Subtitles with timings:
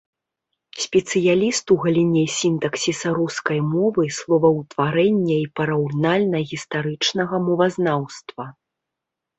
[0.83, 8.43] Спецыяліст у галіне сінтаксіса рускай мовы, словаўтварэння і параўнальна-гістарычнага мовазнаўства.